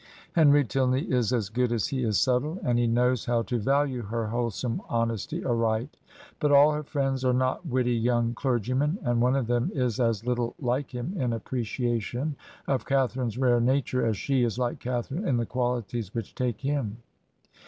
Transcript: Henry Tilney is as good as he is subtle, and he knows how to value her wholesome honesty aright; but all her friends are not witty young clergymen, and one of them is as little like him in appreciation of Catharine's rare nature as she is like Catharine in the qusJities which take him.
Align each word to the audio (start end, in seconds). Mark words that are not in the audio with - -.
Henry 0.33 0.65
Tilney 0.65 1.01
is 1.11 1.31
as 1.31 1.49
good 1.49 1.71
as 1.71 1.89
he 1.89 2.03
is 2.03 2.19
subtle, 2.19 2.57
and 2.63 2.79
he 2.79 2.87
knows 2.87 3.25
how 3.25 3.43
to 3.43 3.59
value 3.59 4.01
her 4.01 4.25
wholesome 4.29 4.81
honesty 4.89 5.45
aright; 5.45 5.95
but 6.39 6.51
all 6.51 6.71
her 6.71 6.81
friends 6.81 7.23
are 7.23 7.35
not 7.35 7.67
witty 7.67 7.93
young 7.93 8.33
clergymen, 8.33 8.97
and 9.03 9.21
one 9.21 9.35
of 9.35 9.45
them 9.45 9.69
is 9.75 9.99
as 9.99 10.25
little 10.25 10.55
like 10.59 10.89
him 10.89 11.13
in 11.17 11.33
appreciation 11.33 12.35
of 12.65 12.83
Catharine's 12.83 13.37
rare 13.37 13.61
nature 13.61 14.03
as 14.03 14.17
she 14.17 14.43
is 14.43 14.57
like 14.57 14.79
Catharine 14.79 15.27
in 15.27 15.37
the 15.37 15.45
qusJities 15.45 16.15
which 16.15 16.33
take 16.33 16.61
him. 16.61 16.97